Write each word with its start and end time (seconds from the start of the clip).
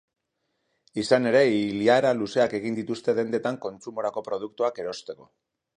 Izan 1.01 1.31
ere, 1.31 1.43
ilara 1.57 2.15
luzeak 2.21 2.57
egin 2.61 2.81
dituzte 2.81 3.17
dendetan 3.21 3.61
kontsumorako 3.69 4.29
produktoak 4.31 4.83
erosteko. 4.87 5.31